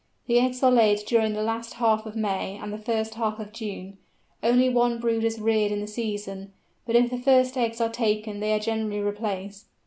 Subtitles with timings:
[0.25, 3.51] The eggs are laid during the last half of May and the first half of
[3.53, 3.99] June;
[4.41, 6.53] only one brood is reared in the season,
[6.87, 9.67] but if the first eggs are taken they are generally replaced.